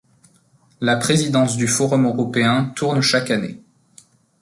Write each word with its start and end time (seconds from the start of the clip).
La 0.79 0.97
présidence 0.97 1.57
du 1.57 1.67
Forum 1.67 2.07
européen 2.07 2.71
tourne 2.75 3.01
chaque 3.01 3.29
année. 3.29 3.61